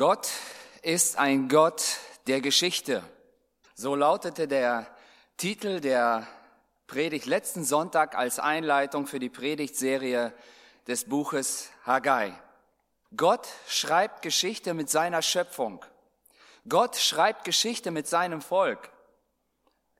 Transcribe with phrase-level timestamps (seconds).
[0.00, 0.30] Gott
[0.80, 3.04] ist ein Gott der Geschichte.
[3.74, 4.86] So lautete der
[5.36, 6.26] Titel der
[6.86, 10.32] Predigt letzten Sonntag als Einleitung für die Predigtserie
[10.86, 12.32] des Buches Haggai.
[13.14, 15.84] Gott schreibt Geschichte mit seiner Schöpfung.
[16.66, 18.90] Gott schreibt Geschichte mit seinem Volk.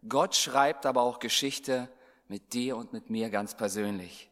[0.08, 1.90] Gott schreibt aber auch Geschichte
[2.26, 4.29] mit dir und mit mir ganz persönlich.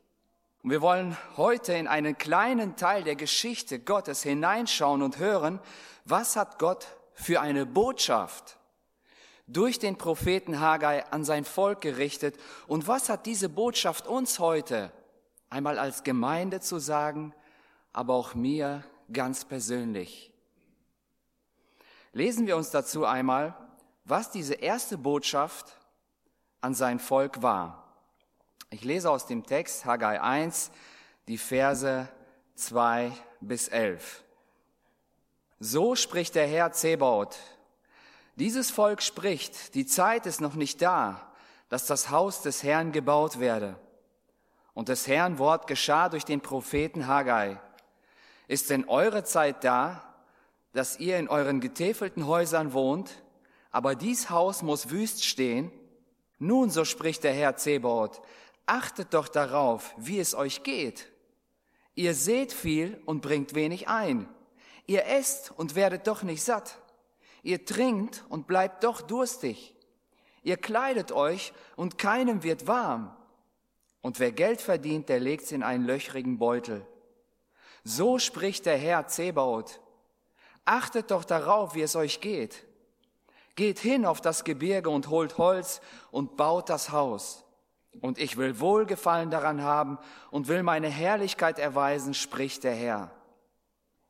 [0.68, 5.60] Und wir wollen heute in einen kleinen Teil der Geschichte Gottes hineinschauen und hören,
[6.04, 8.58] was hat Gott für eine Botschaft
[9.46, 14.92] durch den Propheten Haggai an sein Volk gerichtet und was hat diese Botschaft uns heute
[15.48, 17.32] einmal als Gemeinde zu sagen,
[17.94, 20.30] aber auch mir ganz persönlich.
[22.12, 23.56] Lesen wir uns dazu einmal,
[24.04, 25.78] was diese erste Botschaft
[26.60, 27.87] an sein Volk war.
[28.70, 30.70] Ich lese aus dem Text Haggai 1
[31.26, 32.06] die Verse
[32.54, 34.22] 2 bis 11.
[35.58, 37.38] So spricht der Herr Zebaut.
[38.36, 41.32] Dieses Volk spricht, die Zeit ist noch nicht da,
[41.70, 43.76] dass das Haus des Herrn gebaut werde.
[44.74, 47.58] Und des Herrn Wort geschah durch den Propheten Haggai.
[48.48, 50.14] Ist denn eure Zeit da,
[50.74, 53.22] dass ihr in euren getäfelten Häusern wohnt,
[53.70, 55.72] aber dies Haus muss wüst stehen?
[56.38, 58.20] Nun, so spricht der Herr Zebaut,
[58.68, 61.10] achtet doch darauf, wie es euch geht.
[61.94, 64.28] Ihr seht viel und bringt wenig ein.
[64.86, 66.78] Ihr esst und werdet doch nicht satt.
[67.42, 69.74] Ihr trinkt und bleibt doch durstig.
[70.42, 73.16] Ihr kleidet euch und keinem wird warm.
[74.00, 76.86] Und wer Geld verdient, der legt's in einen löchrigen Beutel.
[77.84, 79.80] So spricht der Herr Zebaut.
[80.64, 82.64] Achtet doch darauf, wie es euch geht.
[83.56, 87.44] Geht hin auf das Gebirge und holt Holz und baut das Haus
[88.00, 89.98] und ich will Wohlgefallen daran haben
[90.30, 93.10] und will meine Herrlichkeit erweisen, spricht der Herr.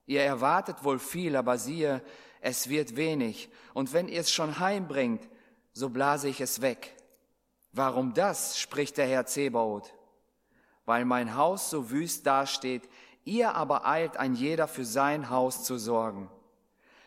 [0.07, 2.03] Ihr erwartet wohl viel, aber siehe,
[2.41, 5.29] es wird wenig, und wenn ihr es schon heimbringt,
[5.73, 6.97] so blase ich es weg.
[7.73, 9.95] Warum das, spricht der Herr Zebaoth?
[10.85, 12.89] Weil mein Haus so wüst dasteht,
[13.25, 16.31] ihr aber eilt ein jeder für sein Haus zu sorgen.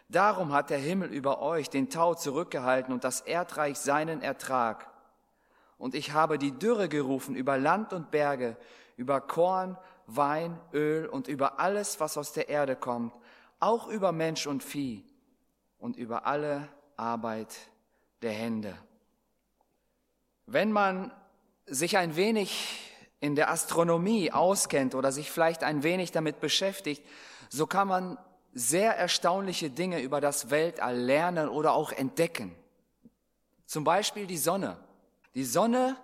[0.10, 4.91] Darum hat der Himmel über euch den Tau zurückgehalten und das Erdreich seinen Ertrag
[5.82, 8.56] und ich habe die Dürre gerufen über Land und Berge,
[8.98, 9.76] über Korn,
[10.06, 13.16] Wein, Öl und über alles, was aus der Erde kommt,
[13.60, 15.04] auch über Mensch und Vieh
[15.80, 17.58] und über alle Arbeit
[18.22, 18.78] der Hände.
[20.46, 21.12] Wenn man
[21.66, 22.80] sich ein wenig
[23.20, 27.04] in der Astronomie auskennt oder sich vielleicht ein wenig damit beschäftigt,
[27.50, 28.20] so kann man
[28.54, 32.56] sehr erstaunliche Dinge über das Weltall lernen oder auch entdecken.
[33.66, 34.78] Zum Beispiel die Sonne.
[35.36, 35.98] Die Sonne,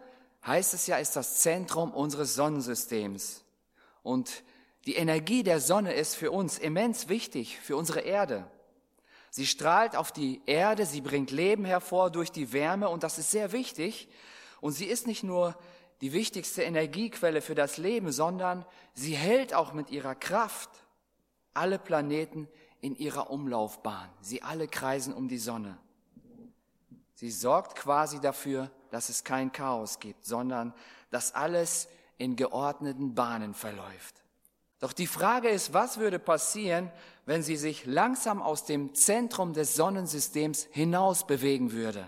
[0.45, 3.43] heißt es ja, ist das Zentrum unseres Sonnensystems.
[4.03, 4.43] Und
[4.85, 8.49] die Energie der Sonne ist für uns immens wichtig, für unsere Erde.
[9.29, 13.31] Sie strahlt auf die Erde, sie bringt Leben hervor durch die Wärme und das ist
[13.31, 14.07] sehr wichtig.
[14.61, 15.55] Und sie ist nicht nur
[16.01, 20.69] die wichtigste Energiequelle für das Leben, sondern sie hält auch mit ihrer Kraft
[21.53, 22.47] alle Planeten
[22.79, 24.09] in ihrer Umlaufbahn.
[24.21, 25.77] Sie alle kreisen um die Sonne.
[27.15, 30.73] Sie sorgt quasi dafür, dass es kein Chaos gibt, sondern
[31.09, 31.87] dass alles
[32.17, 34.23] in geordneten Bahnen verläuft.
[34.79, 36.91] Doch die Frage ist, was würde passieren,
[37.25, 42.07] wenn sie sich langsam aus dem Zentrum des Sonnensystems hinaus bewegen würde?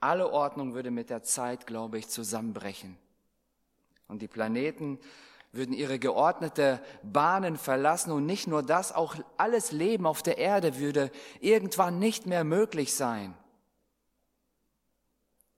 [0.00, 2.98] Alle Ordnung würde mit der Zeit, glaube ich, zusammenbrechen.
[4.08, 4.98] Und die Planeten
[5.52, 10.78] würden ihre geordnete Bahnen verlassen und nicht nur das, auch alles Leben auf der Erde
[10.78, 11.10] würde
[11.40, 13.34] irgendwann nicht mehr möglich sein.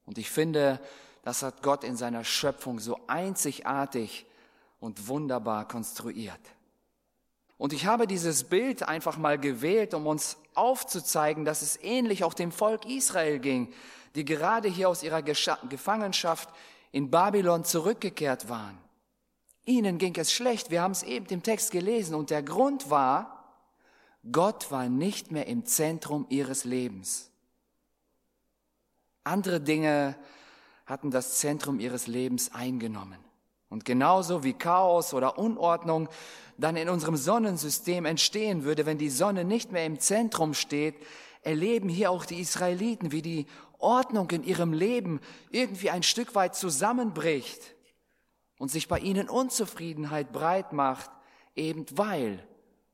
[0.06, 0.80] Und ich finde,
[1.22, 4.26] das hat Gott in seiner Schöpfung so einzigartig
[4.80, 6.40] und wunderbar konstruiert.
[7.56, 12.34] Und ich habe dieses Bild einfach mal gewählt, um uns aufzuzeigen, dass es ähnlich auch
[12.34, 13.72] dem Volk Israel ging,
[14.14, 16.48] die gerade hier aus ihrer Gefangenschaft
[16.92, 18.78] in Babylon zurückgekehrt waren.
[19.64, 23.44] Ihnen ging es schlecht, wir haben es eben im Text gelesen, und der Grund war,
[24.30, 27.30] Gott war nicht mehr im Zentrum ihres Lebens.
[29.24, 30.16] Andere Dinge
[30.86, 33.18] hatten das Zentrum ihres Lebens eingenommen.
[33.70, 36.08] Und genauso wie Chaos oder Unordnung
[36.58, 40.94] dann in unserem Sonnensystem entstehen würde, wenn die Sonne nicht mehr im Zentrum steht,
[41.42, 43.46] erleben hier auch die Israeliten, wie die
[43.78, 47.74] Ordnung in ihrem Leben irgendwie ein Stück weit zusammenbricht
[48.58, 51.10] und sich bei ihnen Unzufriedenheit breit macht,
[51.56, 52.46] eben weil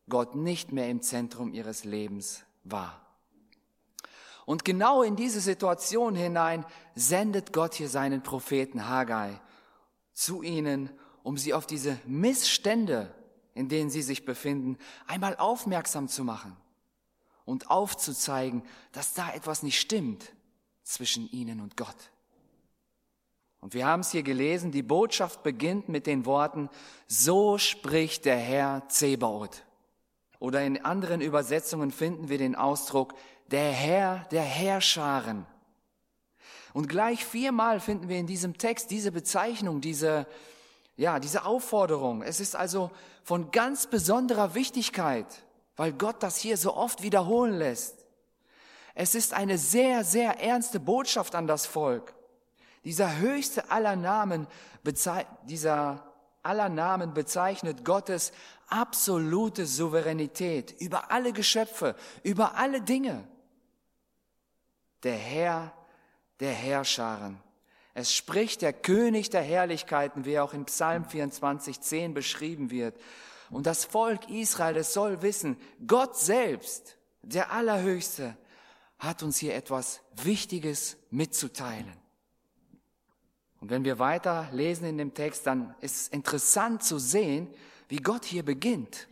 [0.09, 3.10] Gott nicht mehr im Zentrum ihres Lebens war.
[4.51, 6.67] Und genau in diese Situation hinein
[6.97, 9.41] sendet Gott hier seinen Propheten Haggai
[10.13, 10.91] zu ihnen,
[11.23, 13.15] um sie auf diese Missstände
[13.55, 16.57] in denen sie sich befinden, einmal aufmerksam zu machen
[17.45, 18.63] und aufzuzeigen,
[18.93, 20.33] dass da etwas nicht stimmt
[20.83, 22.11] zwischen ihnen und Gott.
[23.61, 26.71] Und wir haben es hier gelesen, die Botschaft beginnt mit den Worten,
[27.07, 29.65] so spricht der Herr Zebaoth.
[30.39, 33.13] Oder in anderen Übersetzungen finden wir den Ausdruck,
[33.51, 35.47] der Herr der Herrscharen.
[36.73, 40.27] Und gleich viermal finden wir in diesem Text diese Bezeichnung, diese,
[40.97, 42.23] ja, diese Aufforderung.
[42.23, 42.91] Es ist also
[43.25, 45.27] von ganz besonderer Wichtigkeit,
[45.77, 48.07] weil Gott das hier so oft wiederholen lässt.
[48.95, 52.15] Es ist eine sehr, sehr ernste Botschaft an das Volk.
[52.85, 54.47] Dieser höchste aller Namen,
[55.45, 56.05] dieser
[56.43, 58.33] aller Namen bezeichnet Gottes
[58.69, 63.25] absolute Souveränität über alle Geschöpfe, über alle Dinge.
[65.03, 65.73] Der Herr
[66.41, 67.39] der Herrscharen.
[67.95, 72.99] Es spricht der König der Herrlichkeiten, wie auch in Psalm 24, 10 beschrieben wird.
[73.51, 75.57] Und das Volk Israel, es soll wissen,
[75.87, 78.37] Gott selbst, der Allerhöchste,
[78.99, 81.97] hat uns hier etwas Wichtiges mitzuteilen.
[83.61, 87.53] Und wenn wir weiter lesen in dem Text, dann ist es interessant zu sehen,
[87.89, 89.09] wie Gott hier beginnt.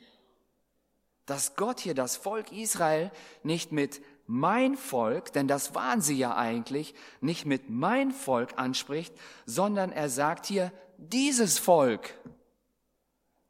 [1.26, 3.10] Dass Gott hier das Volk Israel
[3.42, 9.14] nicht mit mein Volk, denn das waren sie ja eigentlich, nicht mit mein Volk anspricht,
[9.46, 12.14] sondern er sagt hier dieses Volk.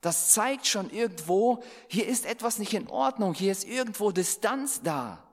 [0.01, 5.27] Das zeigt schon irgendwo, hier ist etwas nicht in Ordnung, hier ist irgendwo Distanz da.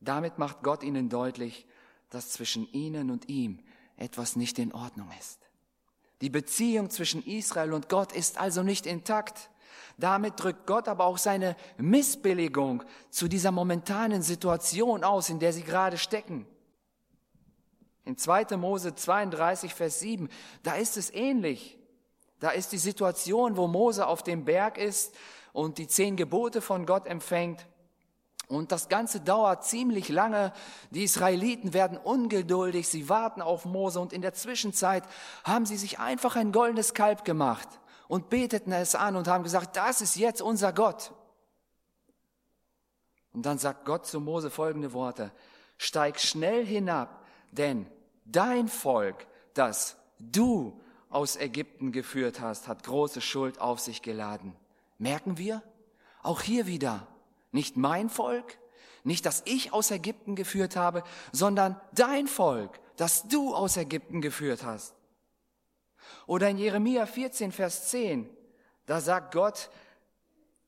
[0.00, 1.66] Damit macht Gott ihnen deutlich,
[2.08, 3.58] dass zwischen ihnen und ihm
[3.96, 5.40] etwas nicht in Ordnung ist.
[6.20, 9.50] Die Beziehung zwischen Israel und Gott ist also nicht intakt.
[9.96, 15.62] Damit drückt Gott aber auch seine Missbilligung zu dieser momentanen Situation aus, in der sie
[15.62, 16.46] gerade stecken.
[18.04, 18.56] In 2.
[18.56, 20.28] Mose 32, Vers 7,
[20.62, 21.78] da ist es ähnlich.
[22.40, 25.14] Da ist die Situation, wo Mose auf dem Berg ist
[25.52, 27.66] und die zehn Gebote von Gott empfängt.
[28.48, 30.52] Und das Ganze dauert ziemlich lange.
[30.90, 35.04] Die Israeliten werden ungeduldig, sie warten auf Mose und in der Zwischenzeit
[35.44, 37.68] haben sie sich einfach ein goldenes Kalb gemacht
[38.10, 41.12] und beteten es an und haben gesagt, das ist jetzt unser Gott.
[43.32, 45.30] Und dann sagt Gott zu Mose folgende Worte,
[45.78, 47.86] steig schnell hinab, denn
[48.24, 54.56] dein Volk, das du aus Ägypten geführt hast, hat große Schuld auf sich geladen.
[54.98, 55.62] Merken wir?
[56.24, 57.06] Auch hier wieder,
[57.52, 58.58] nicht mein Volk,
[59.04, 64.64] nicht das ich aus Ägypten geführt habe, sondern dein Volk, das du aus Ägypten geführt
[64.64, 64.96] hast.
[66.26, 68.28] Oder in Jeremia 14, Vers 10,
[68.86, 69.70] da sagt Gott,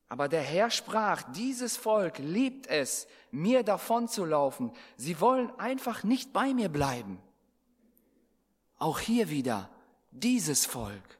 [0.09, 4.71] aber der Herr sprach, dieses Volk liebt es, mir davonzulaufen.
[4.95, 7.19] Sie wollen einfach nicht bei mir bleiben.
[8.77, 9.69] Auch hier wieder,
[10.11, 11.19] dieses Volk,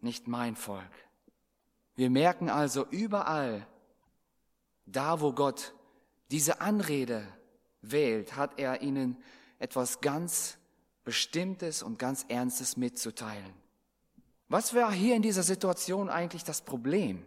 [0.00, 0.82] nicht mein Volk.
[1.94, 3.66] Wir merken also überall,
[4.86, 5.72] da wo Gott
[6.30, 7.26] diese Anrede
[7.82, 9.16] wählt, hat er ihnen
[9.58, 10.58] etwas ganz
[11.06, 13.54] Bestimmtes und ganz Ernstes mitzuteilen.
[14.48, 17.24] Was war hier in dieser Situation eigentlich das Problem?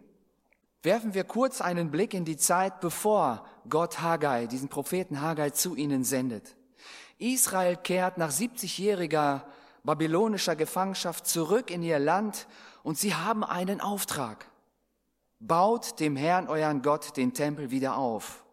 [0.82, 5.76] Werfen wir kurz einen Blick in die Zeit, bevor Gott Haggai, diesen Propheten Haggai zu
[5.76, 6.56] ihnen sendet.
[7.18, 9.42] Israel kehrt nach 70-jähriger
[9.82, 12.46] babylonischer Gefangenschaft zurück in ihr Land
[12.82, 14.46] und sie haben einen Auftrag.
[15.38, 18.44] Baut dem Herrn euren Gott den Tempel wieder auf.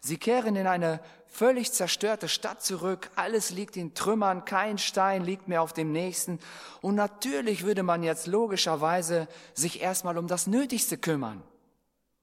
[0.00, 5.48] Sie kehren in eine völlig zerstörte Stadt zurück, alles liegt in Trümmern, kein Stein liegt
[5.48, 6.38] mehr auf dem nächsten.
[6.80, 11.42] Und natürlich würde man jetzt logischerweise sich erstmal um das Nötigste kümmern.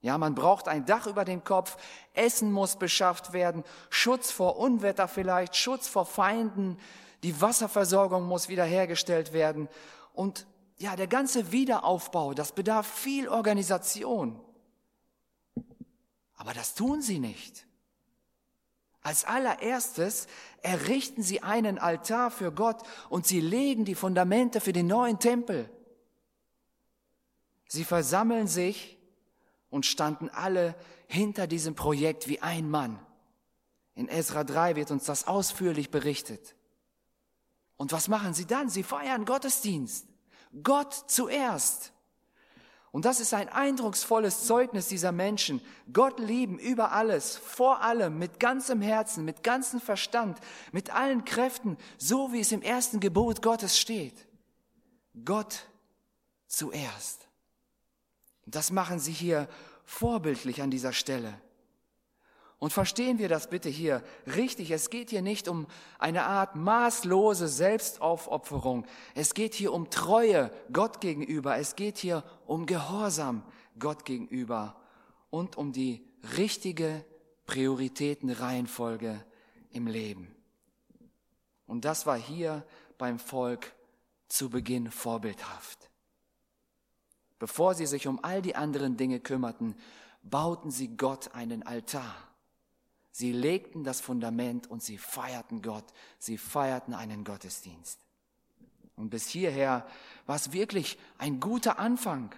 [0.00, 1.76] Ja, man braucht ein Dach über dem Kopf,
[2.12, 6.78] Essen muss beschafft werden, Schutz vor Unwetter vielleicht, Schutz vor Feinden,
[7.22, 9.68] die Wasserversorgung muss wiederhergestellt werden.
[10.12, 10.46] Und
[10.78, 14.38] ja, der ganze Wiederaufbau, das bedarf viel Organisation.
[16.36, 17.66] Aber das tun sie nicht.
[19.06, 20.26] Als allererstes
[20.62, 25.70] errichten sie einen Altar für Gott und sie legen die Fundamente für den neuen Tempel.
[27.68, 28.98] Sie versammeln sich
[29.70, 30.74] und standen alle
[31.06, 32.98] hinter diesem Projekt wie ein Mann.
[33.94, 36.56] In Ezra 3 wird uns das ausführlich berichtet.
[37.76, 38.68] Und was machen sie dann?
[38.68, 40.08] Sie feiern Gottesdienst.
[40.64, 41.92] Gott zuerst.
[42.96, 45.60] Und das ist ein eindrucksvolles Zeugnis dieser Menschen.
[45.92, 50.38] Gott lieben über alles, vor allem, mit ganzem Herzen, mit ganzem Verstand,
[50.72, 54.14] mit allen Kräften, so wie es im ersten Gebot Gottes steht.
[55.26, 55.66] Gott
[56.46, 57.28] zuerst.
[58.46, 59.46] Das machen sie hier
[59.84, 61.34] vorbildlich an dieser Stelle.
[62.58, 64.70] Und verstehen wir das bitte hier richtig.
[64.70, 65.66] Es geht hier nicht um
[65.98, 68.86] eine Art maßlose Selbstaufopferung.
[69.14, 71.58] Es geht hier um Treue Gott gegenüber.
[71.58, 73.42] Es geht hier um Gehorsam
[73.78, 74.80] Gott gegenüber
[75.28, 76.02] und um die
[76.38, 77.04] richtige
[77.44, 79.22] Prioritätenreihenfolge
[79.70, 80.34] im Leben.
[81.66, 82.64] Und das war hier
[82.96, 83.74] beim Volk
[84.28, 85.90] zu Beginn vorbildhaft.
[87.38, 89.74] Bevor sie sich um all die anderen Dinge kümmerten,
[90.22, 92.25] bauten sie Gott einen Altar.
[93.16, 95.86] Sie legten das Fundament und sie feierten Gott.
[96.18, 97.98] Sie feierten einen Gottesdienst.
[98.94, 99.86] Und bis hierher
[100.26, 102.34] war es wirklich ein guter Anfang.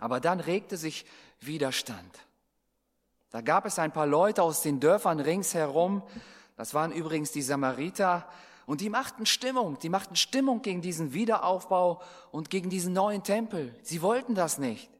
[0.00, 1.06] Aber dann regte sich
[1.38, 2.26] Widerstand.
[3.30, 6.02] Da gab es ein paar Leute aus den Dörfern ringsherum,
[6.56, 8.28] das waren übrigens die Samariter,
[8.66, 13.72] und die machten Stimmung, die machten Stimmung gegen diesen Wiederaufbau und gegen diesen neuen Tempel.
[13.84, 14.90] Sie wollten das nicht.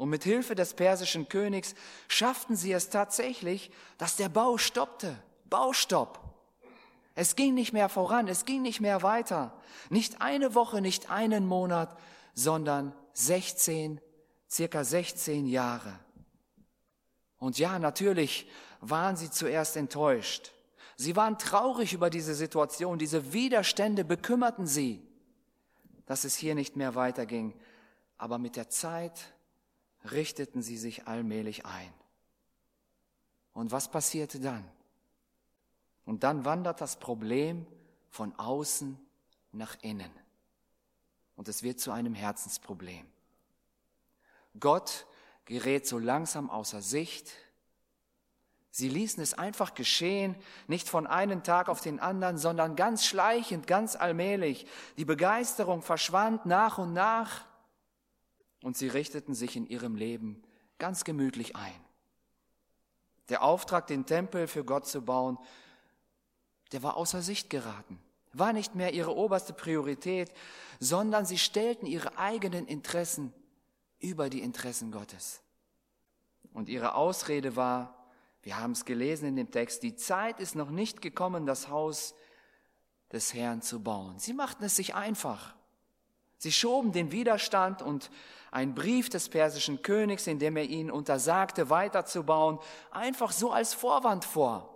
[0.00, 1.74] Und mit Hilfe des persischen Königs
[2.08, 5.14] schafften sie es tatsächlich, dass der Bau stoppte.
[5.50, 6.20] Baustopp.
[7.14, 9.60] Es ging nicht mehr voran, es ging nicht mehr weiter.
[9.90, 11.98] Nicht eine Woche, nicht einen Monat,
[12.32, 14.00] sondern 16,
[14.48, 16.00] circa 16 Jahre.
[17.36, 20.52] Und ja, natürlich waren sie zuerst enttäuscht.
[20.96, 25.06] Sie waren traurig über diese Situation, diese Widerstände bekümmerten sie,
[26.06, 27.52] dass es hier nicht mehr weiterging.
[28.16, 29.34] Aber mit der Zeit
[30.10, 31.92] richteten sie sich allmählich ein.
[33.52, 34.64] Und was passierte dann?
[36.04, 37.66] Und dann wandert das Problem
[38.08, 38.98] von außen
[39.52, 40.10] nach innen.
[41.36, 43.06] Und es wird zu einem Herzensproblem.
[44.58, 45.06] Gott
[45.44, 47.32] gerät so langsam außer Sicht,
[48.72, 50.36] Sie ließen es einfach geschehen,
[50.68, 54.66] nicht von einem Tag auf den anderen, sondern ganz schleichend, ganz allmählich.
[54.96, 57.46] Die Begeisterung verschwand nach und nach
[58.62, 60.42] und sie richteten sich in ihrem Leben
[60.78, 61.84] ganz gemütlich ein.
[63.28, 65.38] Der Auftrag, den Tempel für Gott zu bauen,
[66.72, 67.98] der war außer Sicht geraten,
[68.32, 70.32] war nicht mehr ihre oberste Priorität,
[70.78, 73.32] sondern sie stellten ihre eigenen Interessen
[73.98, 75.42] über die Interessen Gottes.
[76.52, 77.96] Und ihre Ausrede war,
[78.42, 82.14] wir haben es gelesen in dem Text, die Zeit ist noch nicht gekommen, das Haus
[83.12, 84.18] des Herrn zu bauen.
[84.18, 85.54] Sie machten es sich einfach.
[86.40, 88.10] Sie schoben den Widerstand und
[88.50, 92.58] ein Brief des persischen Königs, in dem er ihnen untersagte, weiterzubauen,
[92.90, 94.74] einfach so als Vorwand vor.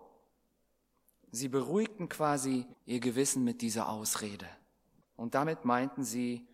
[1.30, 4.47] Sie beruhigten quasi ihr Gewissen mit dieser Ausrede.
[5.16, 6.47] Und damit meinten sie,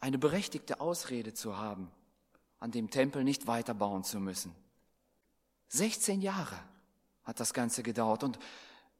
[0.00, 1.88] eine berechtigte Ausrede zu haben,
[2.58, 4.52] an dem Tempel nicht weiterbauen zu müssen.
[5.68, 6.58] 16 Jahre
[7.22, 8.24] hat das Ganze gedauert.
[8.24, 8.40] Und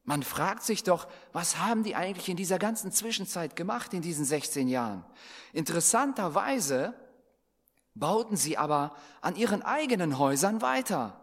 [0.05, 4.27] man fragt sich doch, was haben die eigentlich in dieser ganzen Zwischenzeit gemacht, in diesen
[4.27, 5.05] 16 Jahren?
[5.55, 6.95] Interessanterweise
[7.95, 11.21] bauten sie aber an ihren eigenen Häusern weiter.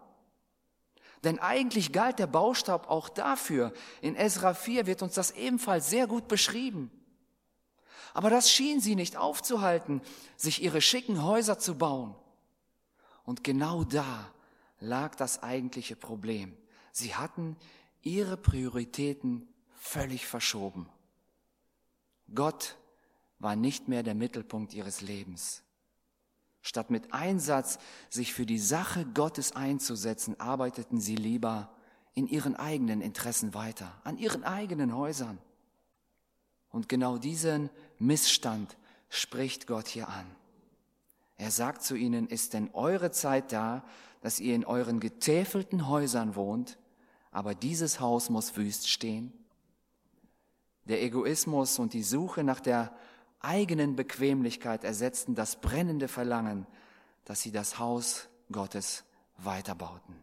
[1.22, 3.72] Denn eigentlich galt der Baustab auch dafür.
[4.00, 6.90] In Esra 4 wird uns das ebenfalls sehr gut beschrieben.
[8.14, 10.02] Aber das schien sie nicht aufzuhalten,
[10.36, 12.16] sich ihre schicken Häuser zu bauen.
[13.24, 14.32] Und genau da
[14.80, 16.56] lag das eigentliche Problem.
[16.90, 17.56] Sie hatten
[18.02, 20.88] ihre Prioritäten völlig verschoben.
[22.34, 22.76] Gott
[23.38, 25.62] war nicht mehr der Mittelpunkt ihres Lebens.
[26.60, 27.78] Statt mit Einsatz
[28.08, 31.74] sich für die Sache Gottes einzusetzen, arbeiteten sie lieber
[32.14, 35.38] in ihren eigenen Interessen weiter, an ihren eigenen Häusern.
[36.70, 37.68] Und genau diesen
[37.98, 38.76] Missstand
[39.08, 40.26] spricht Gott hier an.
[41.36, 43.84] Er sagt zu ihnen, ist denn eure Zeit da,
[44.20, 46.78] dass ihr in euren getäfelten Häusern wohnt,
[47.32, 49.32] aber dieses Haus muss wüst stehen?
[50.84, 52.94] Der Egoismus und die Suche nach der
[53.40, 56.66] eigenen Bequemlichkeit ersetzten das brennende Verlangen,
[57.24, 59.04] dass sie das Haus Gottes
[59.38, 60.14] weiterbauten.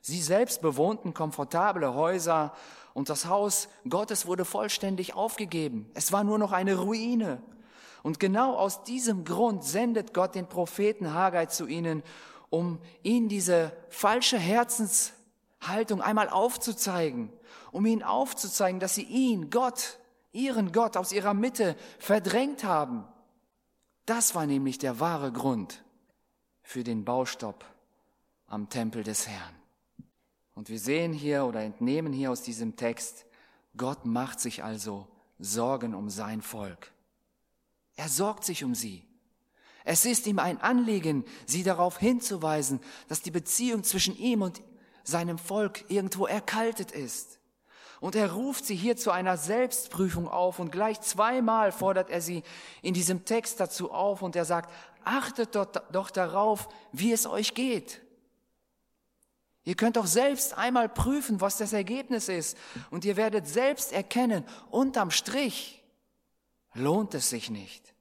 [0.00, 2.54] Sie selbst bewohnten komfortable Häuser
[2.94, 5.90] und das Haus Gottes wurde vollständig aufgegeben.
[5.94, 7.42] Es war nur noch eine Ruine.
[8.02, 12.02] Und genau aus diesem Grund sendet Gott den Propheten Haggai zu ihnen
[12.50, 14.38] um ihnen diese falsche
[15.60, 17.32] Herzenshaltung einmal aufzuzeigen,
[17.72, 19.98] um ihnen aufzuzeigen, dass sie ihn, Gott,
[20.32, 23.04] ihren Gott aus ihrer Mitte verdrängt haben.
[24.04, 25.82] Das war nämlich der wahre Grund
[26.62, 27.64] für den Baustopp
[28.46, 29.54] am Tempel des Herrn.
[30.54, 33.26] Und wir sehen hier oder entnehmen hier aus diesem Text,
[33.76, 35.06] Gott macht sich also
[35.38, 36.92] Sorgen um sein Volk.
[37.96, 39.04] Er sorgt sich um sie.
[39.84, 44.62] Es ist ihm ein Anliegen, sie darauf hinzuweisen, dass die Beziehung zwischen ihm und
[45.06, 47.38] seinem Volk irgendwo erkaltet ist.
[48.00, 52.42] Und er ruft sie hier zu einer Selbstprüfung auf und gleich zweimal fordert er sie
[52.82, 54.70] in diesem Text dazu auf und er sagt,
[55.04, 58.02] achtet doch, doch darauf, wie es euch geht.
[59.64, 62.56] Ihr könnt doch selbst einmal prüfen, was das Ergebnis ist.
[62.90, 65.82] Und ihr werdet selbst erkennen, unterm Strich
[66.74, 67.94] lohnt es sich nicht.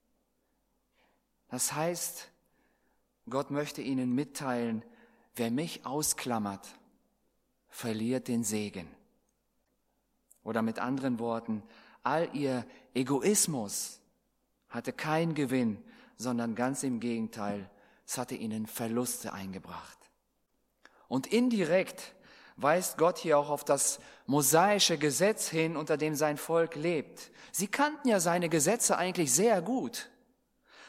[1.49, 2.29] Das heißt,
[3.29, 4.83] Gott möchte ihnen mitteilen,
[5.35, 6.67] wer mich ausklammert,
[7.75, 8.87] verliert den Segen.
[10.43, 11.61] Oder mit anderen Worten,
[12.03, 13.99] all ihr Egoismus
[14.69, 15.83] hatte keinen Gewinn,
[16.15, 17.69] sondern ganz im Gegenteil,
[18.07, 19.97] es hatte ihnen Verluste eingebracht.
[21.09, 22.15] Und indirekt
[22.55, 27.29] weist Gott hier auch auf das mosaische Gesetz hin, unter dem sein Volk lebt.
[27.51, 30.09] Sie kannten ja seine Gesetze eigentlich sehr gut.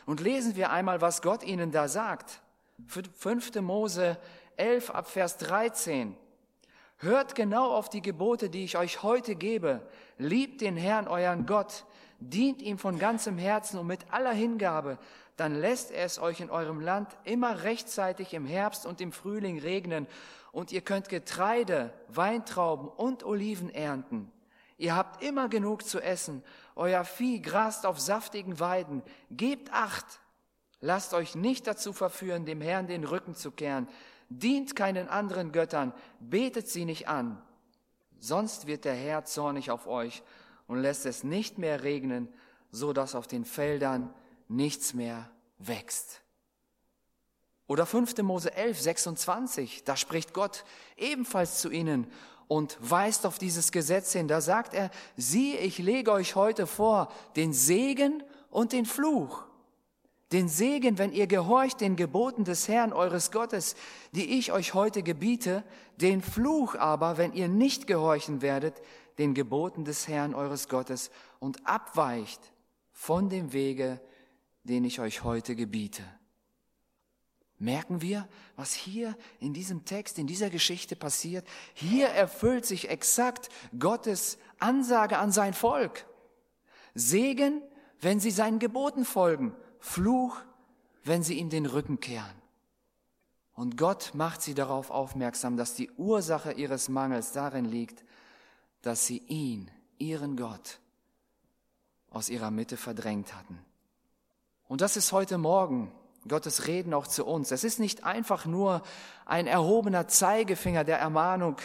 [0.05, 2.43] Und lesen wir einmal, was Gott ihnen da sagt.
[2.87, 3.57] 5.
[3.57, 4.19] Mose
[4.57, 6.17] 11 ab Vers 13.
[6.99, 9.87] Hört genau auf die Gebote, die ich euch heute gebe.
[10.17, 11.85] Liebt den Herrn, euren Gott.
[12.21, 14.99] Dient ihm von ganzem Herzen und mit aller Hingabe.
[15.37, 19.59] Dann lässt er es euch in eurem Land immer rechtzeitig im Herbst und im Frühling
[19.59, 20.07] regnen.
[20.53, 24.33] Und ihr könnt Getreide, Weintrauben und Oliven ernten.
[24.79, 26.43] Ihr habt immer genug zu essen.
[26.77, 29.03] Euer Vieh grast auf saftigen Weiden.
[29.31, 30.21] Gebt acht.
[30.81, 33.87] Lasst euch nicht dazu verführen, dem Herrn den Rücken zu kehren
[34.29, 37.41] dient keinen anderen Göttern, betet sie nicht an,
[38.19, 40.23] sonst wird der Herr zornig auf euch
[40.67, 42.29] und lässt es nicht mehr regnen,
[42.71, 44.13] so dass auf den Feldern
[44.49, 46.23] nichts mehr wächst.
[47.69, 48.17] Oder 5.
[48.19, 50.65] Mose 11, 26, da spricht Gott
[50.97, 52.07] ebenfalls zu ihnen
[52.49, 54.29] und weist auf dieses Gesetz hin.
[54.29, 59.45] Da sagt er, siehe, ich lege euch heute vor den Segen und den Fluch.
[60.33, 63.77] Den Segen, wenn ihr gehorcht den Geboten des Herrn eures Gottes,
[64.11, 65.63] die ich euch heute gebiete,
[65.99, 68.83] den Fluch aber, wenn ihr nicht gehorchen werdet,
[69.19, 72.41] den Geboten des Herrn eures Gottes und abweicht
[72.91, 74.01] von dem Wege,
[74.65, 76.03] den ich euch heute gebiete.
[77.59, 81.47] Merken wir, was hier in diesem Text, in dieser Geschichte passiert?
[81.73, 86.05] Hier erfüllt sich exakt Gottes Ansage an sein Volk.
[86.95, 87.63] Segen,
[88.01, 89.55] wenn sie seinen Geboten folgen
[89.87, 90.37] Fluch,
[91.05, 92.35] wenn sie ihm den Rücken kehren.
[93.55, 98.05] Und Gott macht sie darauf aufmerksam, dass die Ursache ihres Mangels darin liegt,
[98.83, 100.81] dass sie ihn, ihren Gott,
[102.11, 103.65] aus ihrer Mitte verdrängt hatten.
[104.67, 105.93] Und das ist heute Morgen
[106.27, 107.53] Gottes Reden auch zu uns.
[107.53, 108.83] Es ist nicht einfach nur
[109.25, 111.57] ein erhobener Zeigefinger der Ermahnung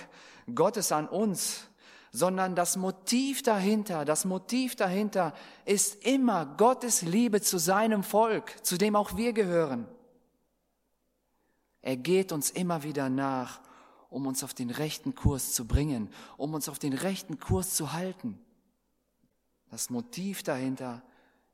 [0.54, 1.68] Gottes an uns,
[2.12, 5.34] sondern das Motiv dahinter, das Motiv dahinter
[5.66, 9.88] ist immer Gottes Liebe zu seinem Volk, zu dem auch wir gehören.
[11.82, 13.62] Er geht uns immer wieder nach,
[14.10, 17.94] um uns auf den rechten Kurs zu bringen, um uns auf den rechten Kurs zu
[17.94, 18.38] halten.
[19.70, 21.02] Das Motiv dahinter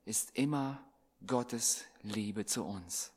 [0.05, 0.81] ist immer
[1.25, 3.11] Gottes Liebe zu uns.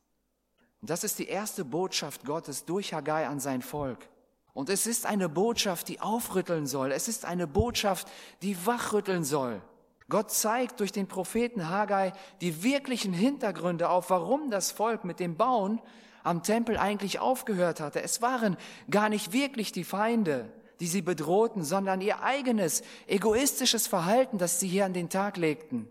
[0.83, 4.10] Und das ist die erste Botschaft Gottes durch Haggai an sein Volk.
[4.53, 6.93] Und es ist eine Botschaft, die aufrütteln soll.
[6.93, 8.09] Es ist eine Botschaft,
[8.43, 9.63] die wachrütteln soll.
[10.09, 15.37] Gott zeigt durch den Propheten Haggai die wirklichen Hintergründe auf, warum das Volk mit dem
[15.37, 15.81] Bauen
[16.25, 18.03] am Tempel eigentlich aufgehört hatte.
[18.03, 18.57] Es waren
[18.91, 24.69] gar nicht wirklich die Feinde, die sie bedrohten, sondern ihr eigenes egoistisches Verhalten, das sie
[24.69, 25.89] hier an den Tag legten.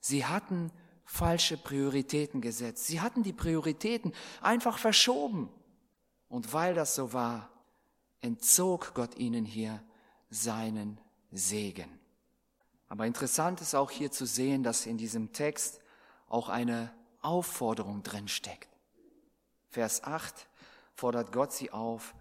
[0.00, 0.70] Sie hatten
[1.04, 2.86] falsche Prioritäten gesetzt.
[2.86, 5.48] Sie hatten die Prioritäten einfach verschoben.
[6.28, 7.48] Und weil das so war,
[8.20, 9.82] entzog Gott ihnen hier
[10.30, 11.98] seinen Segen.
[12.88, 15.80] Aber interessant ist auch hier zu sehen, dass in diesem Text
[16.28, 18.68] auch eine Aufforderung drin steckt.
[19.68, 20.48] Vers 8
[20.94, 22.14] fordert Gott sie auf,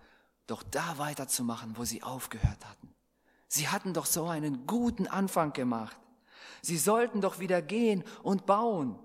[0.46, 2.94] doch da weiterzumachen, wo sie aufgehört hatten.
[3.48, 5.98] Sie hatten doch so einen guten Anfang gemacht.
[6.62, 9.00] Sie sollten doch wieder gehen und bauen.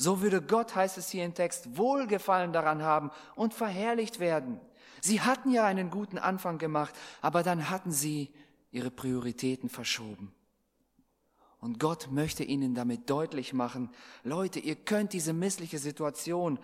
[0.00, 4.60] So würde Gott, heißt es hier im Text, Wohlgefallen daran haben und verherrlicht werden.
[5.00, 8.32] Sie hatten ja einen guten Anfang gemacht, aber dann hatten sie
[8.70, 10.32] ihre Prioritäten verschoben.
[11.60, 13.90] Und Gott möchte ihnen damit deutlich machen,
[14.22, 16.60] Leute, ihr könnt diese missliche Situation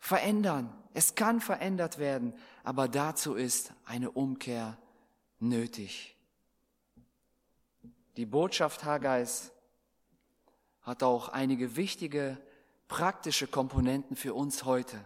[0.00, 0.76] verändern.
[0.92, 4.76] Es kann verändert werden, aber dazu ist eine Umkehr
[5.38, 6.16] nötig.
[8.16, 9.52] Die Botschaft Haggais
[10.82, 12.38] hat auch einige wichtige
[12.88, 15.04] praktische Komponenten für uns heute.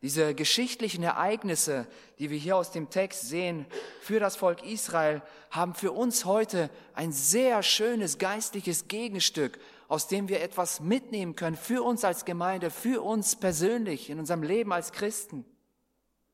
[0.00, 1.88] Diese geschichtlichen Ereignisse,
[2.20, 3.66] die wir hier aus dem Text sehen,
[4.00, 10.28] für das Volk Israel, haben für uns heute ein sehr schönes geistliches Gegenstück, aus dem
[10.28, 14.92] wir etwas mitnehmen können, für uns als Gemeinde, für uns persönlich, in unserem Leben als
[14.92, 15.44] Christen.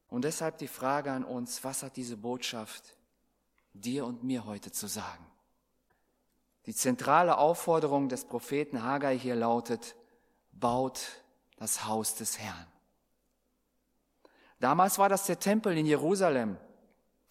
[0.09, 2.96] Und deshalb die Frage an uns, was hat diese Botschaft
[3.72, 5.24] dir und mir heute zu sagen?
[6.66, 9.96] Die zentrale Aufforderung des Propheten Haggai hier lautet,
[10.53, 11.22] baut
[11.57, 12.66] das Haus des Herrn.
[14.61, 16.57] Damals war das der Tempel in Jerusalem,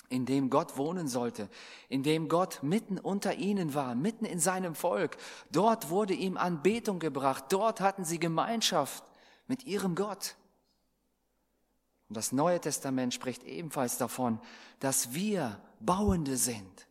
[0.10, 1.50] in dem Gott wohnen sollte,
[1.90, 5.18] in dem Gott mitten unter ihnen war, mitten in seinem Volk.
[5.50, 9.04] Dort wurde ihm Anbetung gebracht, dort hatten sie Gemeinschaft
[9.48, 10.36] mit ihrem Gott.
[12.10, 14.40] Und das Neue Testament spricht ebenfalls davon,
[14.80, 16.88] dass wir Bauende sind.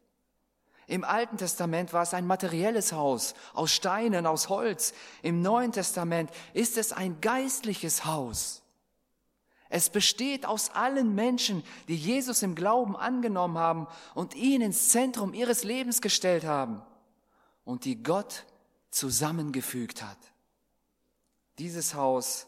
[0.87, 4.93] Im Alten Testament war es ein materielles Haus aus Steinen, aus Holz.
[5.23, 8.63] Im Neuen Testament ist es ein geistliches Haus.
[9.69, 15.33] Es besteht aus allen Menschen, die Jesus im Glauben angenommen haben und ihn ins Zentrum
[15.33, 16.83] ihres Lebens gestellt haben
[17.65, 18.45] und die Gott
[18.91, 20.19] zusammengefügt hat.
[21.59, 22.47] Dieses Haus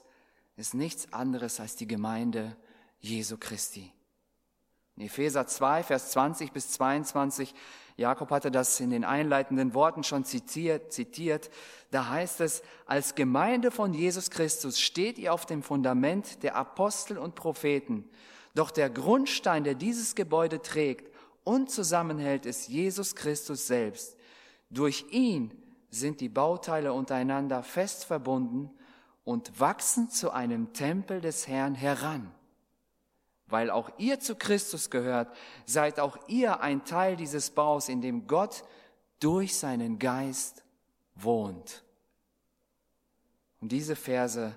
[0.56, 2.56] ist nichts anderes als die Gemeinde
[3.00, 3.90] Jesu Christi.
[4.96, 7.54] In Epheser 2, Vers 20 bis 22
[7.96, 11.50] Jakob hatte das in den einleitenden Worten schon zitiert, zitiert.
[11.92, 17.18] Da heißt es, als Gemeinde von Jesus Christus steht ihr auf dem Fundament der Apostel
[17.18, 18.08] und Propheten.
[18.54, 21.12] Doch der Grundstein, der dieses Gebäude trägt
[21.44, 24.16] und zusammenhält, ist Jesus Christus selbst.
[24.70, 25.52] Durch ihn
[25.90, 28.70] sind die Bauteile untereinander fest verbunden
[29.22, 32.32] und wachsen zu einem Tempel des Herrn heran.
[33.46, 35.34] Weil auch ihr zu Christus gehört,
[35.66, 38.64] seid auch ihr ein Teil dieses Baus, in dem Gott
[39.20, 40.64] durch seinen Geist
[41.14, 41.84] wohnt.
[43.60, 44.56] Und diese Verse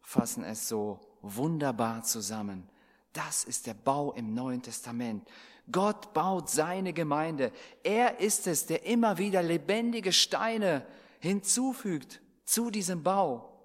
[0.00, 2.68] fassen es so wunderbar zusammen.
[3.12, 5.26] Das ist der Bau im Neuen Testament.
[5.70, 7.50] Gott baut seine Gemeinde.
[7.82, 10.86] Er ist es, der immer wieder lebendige Steine
[11.18, 13.55] hinzufügt zu diesem Bau.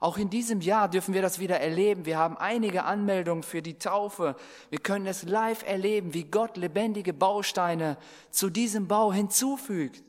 [0.00, 2.06] Auch in diesem Jahr dürfen wir das wieder erleben.
[2.06, 4.34] Wir haben einige Anmeldungen für die Taufe.
[4.70, 7.98] Wir können es live erleben, wie Gott lebendige Bausteine
[8.30, 10.02] zu diesem Bau hinzufügt.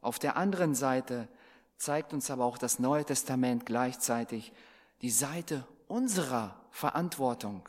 [0.00, 1.28] Auf der anderen Seite
[1.76, 4.52] zeigt uns aber auch das Neue Testament gleichzeitig
[5.02, 7.68] die Seite unserer Verantwortung.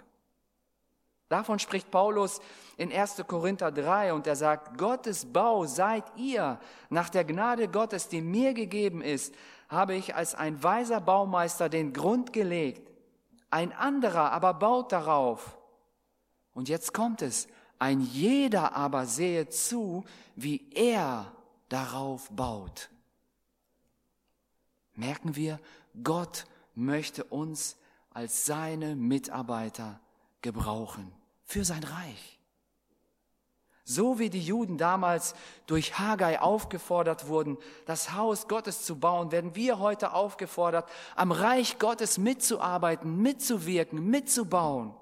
[1.28, 2.40] Davon spricht Paulus
[2.78, 3.24] in 1.
[3.28, 8.54] Korinther 3 und er sagt, Gottes Bau seid ihr nach der Gnade Gottes, die mir
[8.54, 9.34] gegeben ist,
[9.76, 12.92] habe ich als ein weiser Baumeister den Grund gelegt.
[13.50, 15.58] Ein anderer aber baut darauf.
[16.54, 17.48] Und jetzt kommt es.
[17.78, 21.32] Ein jeder aber sehe zu, wie er
[21.70, 22.90] darauf baut.
[24.94, 25.60] Merken wir,
[26.04, 27.78] Gott möchte uns
[28.12, 30.00] als seine Mitarbeiter
[30.42, 31.12] gebrauchen
[31.44, 32.40] für sein Reich.
[33.88, 35.36] So wie die Juden damals
[35.68, 41.78] durch Haggai aufgefordert wurden, das Haus Gottes zu bauen, werden wir heute aufgefordert, am Reich
[41.78, 44.96] Gottes mitzuarbeiten, mitzuwirken, mitzubauen.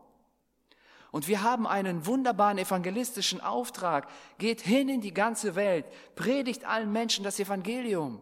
[1.12, 4.10] Und wir haben einen wunderbaren evangelistischen Auftrag.
[4.38, 8.22] Geht hin in die ganze Welt, predigt allen Menschen das Evangelium.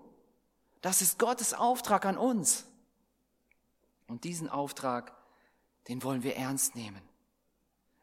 [0.81, 2.67] Das ist Gottes Auftrag an uns.
[4.07, 5.13] Und diesen Auftrag,
[5.87, 7.01] den wollen wir ernst nehmen.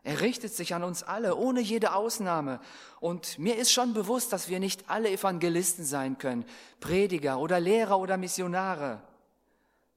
[0.04, 2.60] Er richtet sich an uns alle, ohne jede Ausnahme.
[3.00, 6.44] Und mir ist schon bewusst, dass wir nicht alle Evangelisten sein können,
[6.80, 9.02] Prediger oder Lehrer oder Missionare.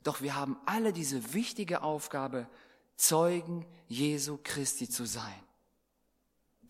[0.03, 2.47] Doch wir haben alle diese wichtige Aufgabe,
[2.95, 5.43] Zeugen Jesu Christi zu sein.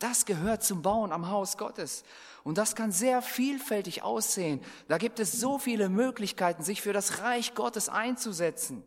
[0.02, 2.04] Das gehört zum Bauen am Haus Gottes.
[2.44, 4.62] Und das kann sehr vielfältig aussehen.
[4.88, 8.84] Da gibt es so viele Möglichkeiten, sich für das Reich Gottes einzusetzen.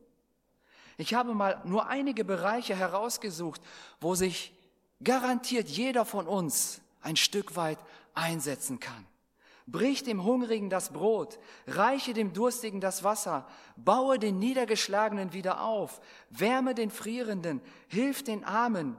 [0.97, 3.61] Ich habe mal nur einige Bereiche herausgesucht,
[4.01, 4.55] wo sich
[5.03, 7.79] garantiert jeder von uns ein Stück weit
[8.15, 9.07] einsetzen kann.
[9.67, 16.01] Brich dem Hungrigen das Brot, reiche dem Durstigen das Wasser, baue den Niedergeschlagenen wieder auf,
[16.29, 18.97] wärme den Frierenden, hilf den Armen,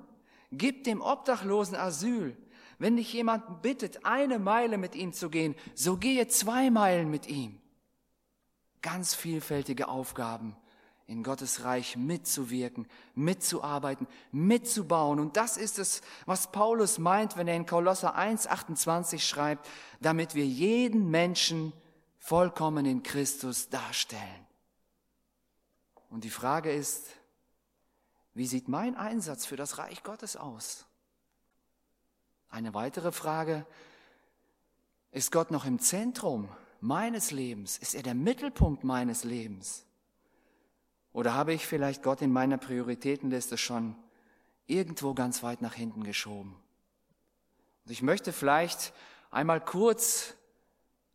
[0.51, 2.35] gib dem Obdachlosen Asyl.
[2.79, 7.27] Wenn dich jemand bittet, eine Meile mit ihm zu gehen, so gehe zwei Meilen mit
[7.27, 7.61] ihm.
[8.81, 10.57] Ganz vielfältige Aufgaben,
[11.07, 15.19] in Gottes Reich mitzuwirken, mitzuarbeiten, mitzubauen.
[15.19, 19.67] Und das ist es, was Paulus meint, wenn er in Kolosser 1,28 schreibt,
[20.01, 21.73] damit wir jeden Menschen
[22.17, 24.47] vollkommen in Christus darstellen.
[26.09, 27.07] Und die Frage ist,
[28.33, 30.85] wie sieht mein Einsatz für das Reich Gottes aus?
[32.49, 33.65] Eine weitere Frage,
[35.11, 36.49] ist Gott noch im Zentrum
[36.81, 37.77] meines Lebens?
[37.77, 39.85] Ist er der Mittelpunkt meines Lebens?
[41.15, 43.95] Oder habe ich vielleicht Gott in meiner Prioritätenliste schon
[44.67, 46.57] irgendwo ganz weit nach hinten geschoben?
[47.85, 48.91] Und ich möchte vielleicht
[49.31, 50.33] einmal kurz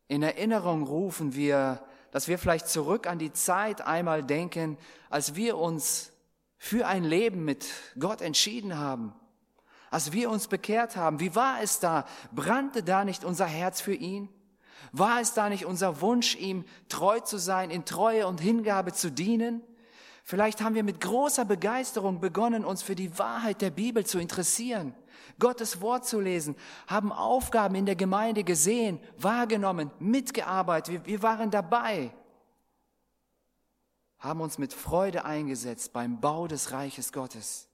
[0.08, 4.78] in Erinnerung rufen, wir, dass wir vielleicht zurück an die Zeit einmal denken,
[5.10, 6.12] als wir uns
[6.56, 7.66] für ein Leben mit
[7.98, 9.12] Gott entschieden haben,
[9.90, 11.20] als wir uns bekehrt haben.
[11.20, 12.06] Wie war es da?
[12.32, 14.30] Brannte da nicht unser Herz für ihn?
[14.92, 19.12] War es da nicht unser Wunsch, ihm treu zu sein, in Treue und Hingabe zu
[19.12, 19.60] dienen?
[20.24, 24.94] Vielleicht haben wir mit großer Begeisterung begonnen, uns für die Wahrheit der Bibel zu interessieren,
[25.38, 26.56] Gottes Wort zu lesen,
[26.86, 32.12] haben Aufgaben in der Gemeinde gesehen, wahrgenommen, mitgearbeitet, wir, wir waren dabei,
[34.18, 37.66] haben uns mit Freude eingesetzt beim Bau des Reiches Gottes.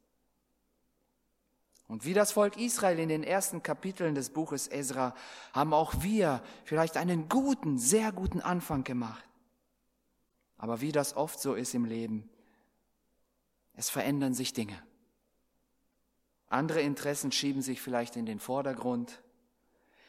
[1.89, 5.15] Und wie das Volk Israel in den ersten Kapiteln des Buches Ezra
[5.53, 9.25] haben auch wir vielleicht einen guten, sehr guten Anfang gemacht.
[10.59, 12.29] Aber wie das oft so ist im Leben,
[13.77, 14.83] es verändern sich Dinge.
[16.49, 19.23] Andere Interessen schieben sich vielleicht in den Vordergrund.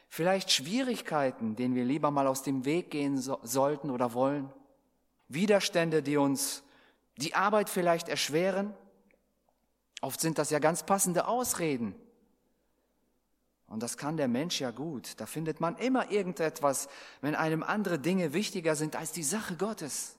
[0.09, 4.51] Vielleicht Schwierigkeiten, denen wir lieber mal aus dem Weg gehen so sollten oder wollen.
[5.27, 6.63] Widerstände, die uns
[7.17, 8.73] die Arbeit vielleicht erschweren
[10.01, 11.95] Oft sind das ja ganz passende Ausreden.
[13.67, 15.19] Und das kann der Mensch ja gut.
[15.19, 16.87] Da findet man immer irgendetwas,
[17.21, 20.15] wenn einem andere Dinge wichtiger sind als die Sache Gottes.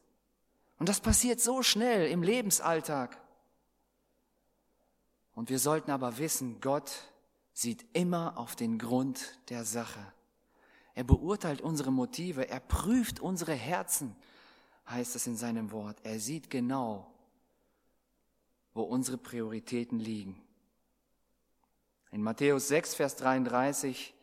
[0.79, 3.19] Und das passiert so schnell im Lebensalltag.
[5.39, 6.91] Und wir sollten aber wissen, Gott
[7.53, 10.05] sieht immer auf den Grund der Sache.
[10.97, 14.17] Er beurteilt unsere Motive, er prüft unsere Herzen,
[14.89, 16.01] heißt es in seinem Wort.
[16.03, 17.09] Er sieht genau,
[18.75, 20.43] wo unsere Prioritäten liegen.
[22.11, 24.17] In Matthäus 6, Vers 33,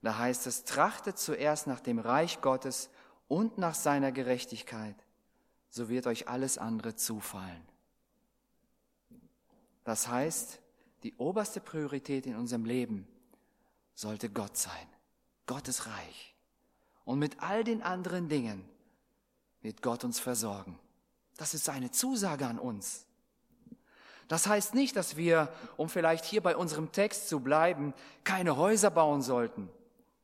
[0.00, 2.88] da heißt es, trachtet zuerst nach dem Reich Gottes
[3.26, 4.94] und nach seiner Gerechtigkeit,
[5.70, 7.66] so wird euch alles andere zufallen.
[9.86, 10.58] Das heißt,
[11.04, 13.06] die oberste Priorität in unserem Leben
[13.94, 14.72] sollte Gott sein,
[15.46, 16.34] Gottes Reich.
[17.04, 18.68] Und mit all den anderen Dingen
[19.60, 20.76] wird Gott uns versorgen.
[21.36, 23.06] Das ist seine Zusage an uns.
[24.26, 27.94] Das heißt nicht, dass wir, um vielleicht hier bei unserem Text zu bleiben,
[28.24, 29.68] keine Häuser bauen sollten.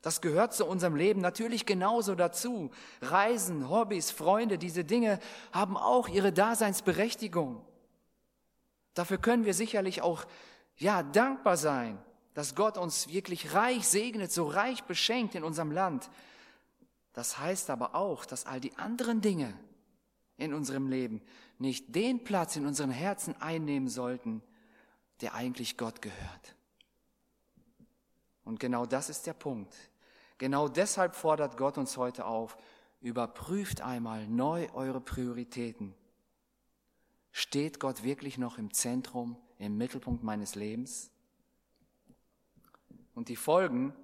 [0.00, 2.72] Das gehört zu unserem Leben natürlich genauso dazu.
[3.00, 5.20] Reisen, Hobbys, Freunde, diese Dinge
[5.52, 7.64] haben auch ihre Daseinsberechtigung.
[8.94, 10.24] Dafür können wir sicherlich auch,
[10.76, 11.98] ja, dankbar sein,
[12.34, 16.10] dass Gott uns wirklich reich segnet, so reich beschenkt in unserem Land.
[17.12, 19.52] Das heißt aber auch, dass all die anderen Dinge
[20.38, 21.22] in unserem Leben
[21.58, 24.42] nicht den Platz in unseren Herzen einnehmen sollten,
[25.20, 26.56] der eigentlich Gott gehört.
[28.44, 29.74] Und genau das ist der Punkt.
[30.38, 32.56] Genau deshalb fordert Gott uns heute auf,
[33.00, 35.94] überprüft einmal neu eure Prioritäten.
[37.32, 41.10] Steht Gott wirklich noch im Zentrum, im Mittelpunkt meines Lebens?
[43.14, 43.94] Und die Folgen,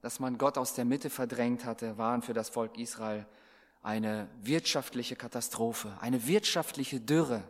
[0.00, 3.26] dass man Gott aus der Mitte verdrängt hatte, waren für das Volk Israel
[3.82, 7.42] eine wirtschaftliche Katastrophe, eine wirtschaftliche Dürre.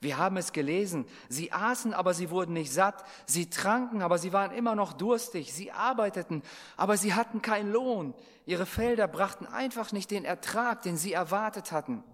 [0.00, 4.32] Wir haben es gelesen, sie aßen, aber sie wurden nicht satt, sie tranken, aber sie
[4.34, 6.42] waren immer noch durstig, sie arbeiteten,
[6.76, 8.14] aber sie hatten keinen Lohn,
[8.44, 12.04] ihre Felder brachten einfach nicht den Ertrag, den sie erwartet hatten.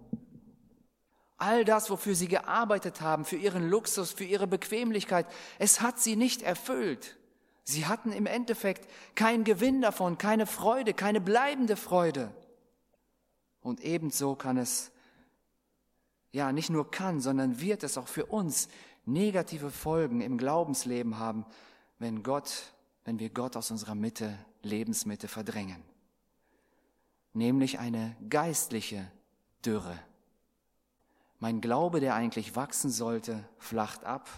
[1.43, 5.27] All das, wofür sie gearbeitet haben, für ihren Luxus, für ihre Bequemlichkeit,
[5.59, 7.17] es hat sie nicht erfüllt.
[7.65, 12.31] Sie hatten im Endeffekt keinen Gewinn davon, keine Freude, keine bleibende Freude.
[13.59, 14.91] Und ebenso kann es,
[16.31, 18.69] ja, nicht nur kann, sondern wird es auch für uns
[19.03, 21.45] negative Folgen im Glaubensleben haben,
[21.99, 25.83] wenn Gott, wenn wir Gott aus unserer Mitte, Lebensmitte verdrängen.
[27.33, 29.11] Nämlich eine geistliche
[29.65, 29.99] Dürre.
[31.43, 34.29] Mein Glaube, der eigentlich wachsen sollte, flacht ab.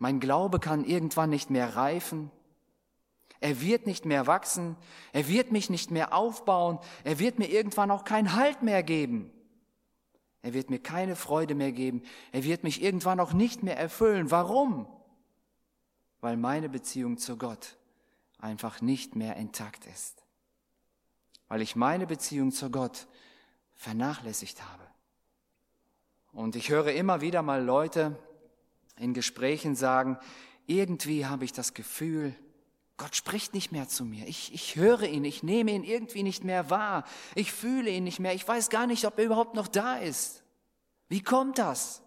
[0.00, 2.32] Mein Glaube kann irgendwann nicht mehr reifen.
[3.38, 4.74] Er wird nicht mehr wachsen.
[5.12, 6.80] Er wird mich nicht mehr aufbauen.
[7.04, 9.30] Er wird mir irgendwann auch keinen Halt mehr geben.
[10.42, 12.02] Er wird mir keine Freude mehr geben.
[12.32, 14.32] Er wird mich irgendwann auch nicht mehr erfüllen.
[14.32, 14.88] Warum?
[16.20, 17.76] Weil meine Beziehung zu Gott
[18.38, 20.24] einfach nicht mehr intakt ist.
[21.46, 23.06] Weil ich meine Beziehung zu Gott
[23.76, 24.83] vernachlässigt habe.
[26.34, 28.18] Und ich höre immer wieder mal Leute
[28.98, 30.18] in Gesprächen sagen,
[30.66, 32.34] irgendwie habe ich das Gefühl,
[32.96, 34.26] Gott spricht nicht mehr zu mir.
[34.26, 37.04] Ich, ich höre ihn, ich nehme ihn irgendwie nicht mehr wahr.
[37.34, 38.34] Ich fühle ihn nicht mehr.
[38.34, 40.42] Ich weiß gar nicht, ob er überhaupt noch da ist.
[41.08, 42.02] Wie kommt das?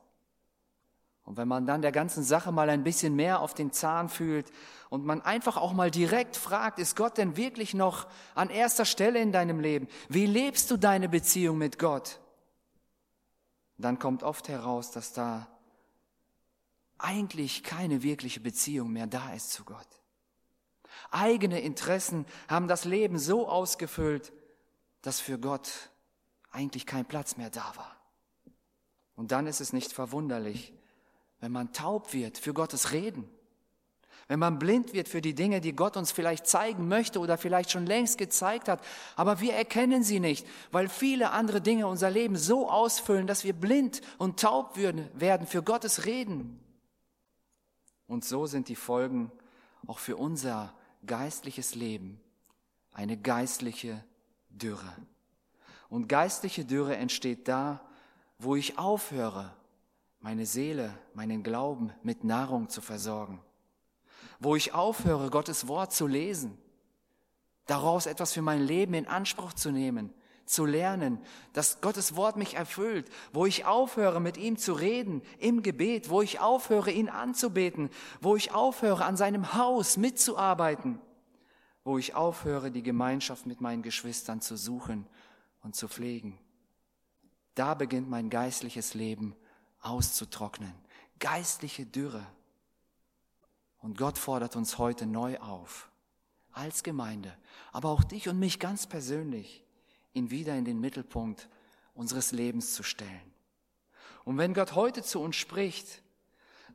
[1.23, 4.49] Und wenn man dann der ganzen Sache mal ein bisschen mehr auf den Zahn fühlt
[4.89, 9.19] und man einfach auch mal direkt fragt, ist Gott denn wirklich noch an erster Stelle
[9.19, 9.87] in deinem Leben?
[10.07, 12.21] Wie lebst du deine Beziehung mit Gott?
[13.77, 15.47] Dann kommt oft heraus, dass da
[16.97, 19.87] eigentlich keine wirkliche Beziehung mehr da ist zu Gott.
[21.11, 24.33] Eigene Interessen haben das Leben so ausgefüllt,
[25.01, 25.89] dass für Gott
[26.51, 27.95] eigentlich kein Platz mehr da war.
[29.15, 30.73] Und dann ist es nicht verwunderlich,
[31.39, 33.29] wenn man taub wird für Gottes Reden,
[34.27, 37.71] Wenn man blind wird für die Dinge, die Gott uns vielleicht zeigen möchte oder vielleicht
[37.71, 38.81] schon längst gezeigt hat,
[39.15, 43.53] aber wir erkennen sie nicht, weil viele andere Dinge unser Leben so ausfüllen, dass wir
[43.53, 46.59] blind und taub werden für Gottes Reden.
[48.05, 49.31] Und so sind die Folgen
[49.85, 50.73] auch für unser
[51.05, 52.19] geistliches Leben
[52.91, 54.03] eine geistliche
[54.49, 54.93] Dürre.
[55.87, 57.79] Und geistliche Dürre entsteht da,
[58.39, 59.53] wo ich aufhöre,
[60.19, 63.41] meine Seele, meinen Glauben mit Nahrung zu versorgen
[64.39, 66.57] wo ich aufhöre, Gottes Wort zu lesen,
[67.65, 70.13] daraus etwas für mein Leben in Anspruch zu nehmen,
[70.45, 71.19] zu lernen,
[71.53, 76.21] dass Gottes Wort mich erfüllt, wo ich aufhöre, mit ihm zu reden im Gebet, wo
[76.21, 77.89] ich aufhöre, ihn anzubeten,
[78.21, 80.99] wo ich aufhöre, an seinem Haus mitzuarbeiten,
[81.83, 85.05] wo ich aufhöre, die Gemeinschaft mit meinen Geschwistern zu suchen
[85.61, 86.39] und zu pflegen.
[87.55, 89.35] Da beginnt mein geistliches Leben
[89.81, 90.73] auszutrocknen.
[91.19, 92.25] Geistliche Dürre.
[93.79, 95.89] Und Gott fordert uns heute neu auf,
[96.51, 97.35] als Gemeinde,
[97.71, 99.63] aber auch dich und mich ganz persönlich,
[100.13, 101.47] ihn wieder in den Mittelpunkt
[101.93, 103.33] unseres Lebens zu stellen.
[104.25, 106.01] Und wenn Gott heute zu uns spricht,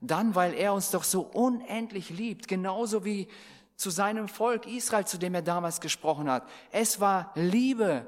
[0.00, 3.28] dann, weil er uns doch so unendlich liebt, genauso wie
[3.76, 6.48] zu seinem Volk Israel, zu dem er damals gesprochen hat.
[6.70, 8.06] Es war Liebe,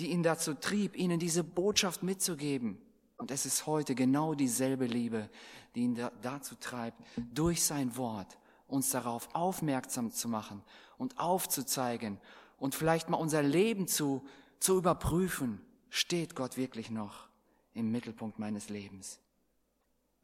[0.00, 2.81] die ihn dazu trieb, ihnen diese Botschaft mitzugeben.
[3.22, 5.30] Und es ist heute genau dieselbe Liebe,
[5.76, 7.00] die ihn dazu treibt,
[7.32, 10.60] durch sein Wort uns darauf aufmerksam zu machen
[10.98, 12.18] und aufzuzeigen
[12.58, 14.26] und vielleicht mal unser Leben zu,
[14.58, 15.60] zu überprüfen.
[15.88, 17.28] Steht Gott wirklich noch
[17.74, 19.20] im Mittelpunkt meines Lebens?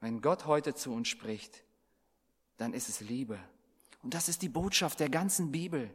[0.01, 1.63] Wenn Gott heute zu uns spricht,
[2.57, 3.39] dann ist es Liebe.
[4.03, 5.89] Und das ist die Botschaft der ganzen Bibel.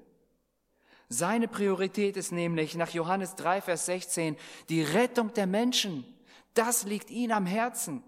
[1.10, 4.38] Seine Priorität ist nämlich nach Johannes 3, Vers 16
[4.70, 6.06] die Rettung der Menschen.
[6.54, 8.04] Das liegt ihm am Herzen.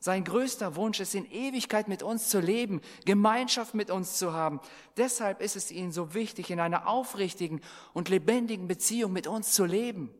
[0.00, 4.60] Sein größter Wunsch ist, in Ewigkeit mit uns zu leben, Gemeinschaft mit uns zu haben.
[4.96, 7.60] Deshalb ist es ihm so wichtig, in einer aufrichtigen
[7.94, 10.14] und lebendigen Beziehung mit uns zu leben.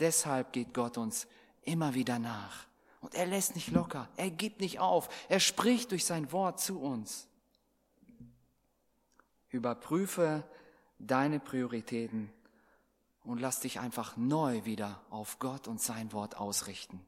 [0.00, 1.28] Deshalb geht Gott uns
[1.62, 2.66] immer wieder nach.
[3.00, 6.80] Und er lässt nicht locker, er gibt nicht auf, er spricht durch sein Wort zu
[6.80, 7.28] uns.
[9.50, 10.42] Überprüfe
[10.98, 12.32] deine Prioritäten
[13.24, 17.00] und lass dich einfach neu wieder auf Gott und sein Wort ausrichten.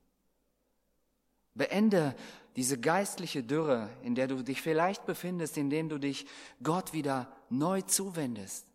[1.55, 2.15] Beende
[2.57, 6.27] diese geistliche Dürre, in der du dich vielleicht befindest, indem du dich
[6.63, 8.67] Gott wieder neu zuwendest.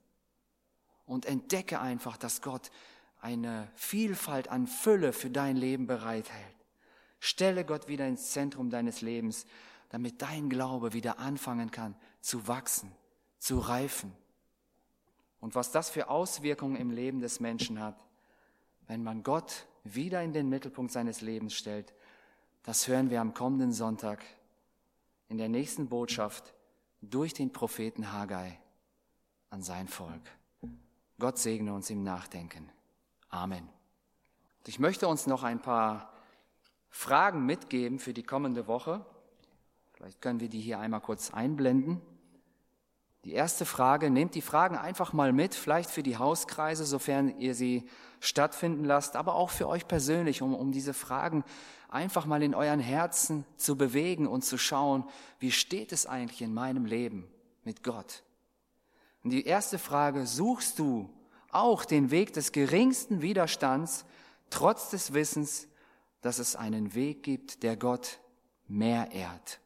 [1.06, 2.72] Und entdecke einfach, dass Gott
[3.20, 6.56] eine Vielfalt an Fülle für dein Leben bereithält.
[7.20, 9.46] Stelle Gott wieder ins Zentrum deines Lebens,
[9.90, 12.92] damit dein Glaube wieder anfangen kann zu wachsen,
[13.40, 14.16] zu reifen
[15.42, 18.06] und was das für Auswirkungen im Leben des Menschen hat,
[18.88, 21.94] wenn man Gott wieder in den Mittelpunkt seines Lebens stellt,
[22.64, 24.24] das hören wir am kommenden Sonntag
[25.28, 26.54] in der nächsten Botschaft
[27.02, 28.60] durch den Propheten Haggai
[29.50, 30.22] an sein Volk.
[31.18, 32.70] Gott segne uns im Nachdenken.
[33.30, 33.68] Amen.
[34.68, 36.14] Ich möchte uns noch ein paar
[36.90, 39.04] Fragen mitgeben für die kommende Woche.
[39.94, 42.02] Vielleicht können wir die hier einmal kurz einblenden.
[43.24, 47.54] Die erste Frage, nehmt die Fragen einfach mal mit, vielleicht für die Hauskreise, sofern ihr
[47.54, 47.88] sie
[48.20, 51.44] stattfinden lasst, aber auch für euch persönlich, um, um diese Fragen
[51.88, 55.04] einfach mal in euren Herzen zu bewegen und zu schauen,
[55.40, 57.28] wie steht es eigentlich in meinem Leben
[57.64, 58.24] mit Gott?
[59.24, 61.10] Und die erste Frage, suchst du
[61.52, 64.06] auch den Weg des geringsten Widerstands,
[64.50, 65.68] trotz des Wissens,
[66.22, 68.20] dass es einen Weg gibt, der Gott
[68.68, 69.60] mehr ehrt?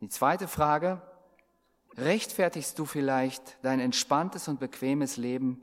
[0.00, 1.00] Die zweite Frage,
[1.96, 5.62] rechtfertigst du vielleicht dein entspanntes und bequemes Leben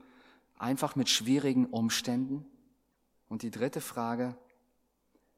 [0.58, 2.46] einfach mit schwierigen Umständen?
[3.30, 4.36] Und die dritte Frage,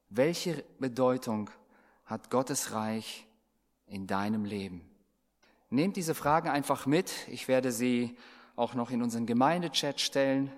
[0.10, 1.50] welche Bedeutung
[2.06, 3.26] hat Gottes Reich
[3.88, 4.82] in deinem Leben?
[5.70, 7.12] Nehmt diese Fragen einfach mit.
[7.28, 8.18] Ich werde sie
[8.56, 10.52] auch noch in unseren Gemeindechat stellen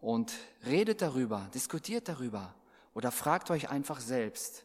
[0.00, 0.32] und
[0.66, 2.54] redet darüber, diskutiert darüber
[2.94, 4.64] oder fragt euch einfach selbst,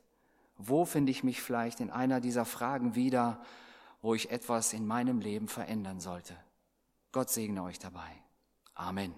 [0.57, 3.39] wo finde ich mich vielleicht in einer dieser Fragen wieder
[4.01, 6.37] wo ich etwas in meinem Leben verändern sollte.
[7.11, 8.23] Gott segne euch dabei.
[8.73, 9.15] Amen.